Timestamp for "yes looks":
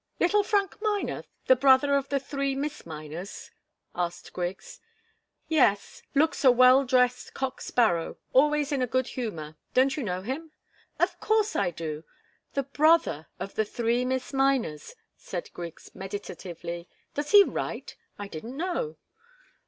5.47-6.43